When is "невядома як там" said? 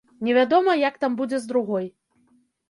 0.27-1.19